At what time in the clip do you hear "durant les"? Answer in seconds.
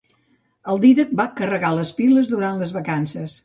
2.35-2.77